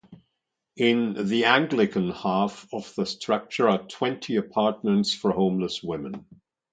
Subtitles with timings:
[0.77, 6.25] In the Anglican half of the structure are twenty apartments for homeless women.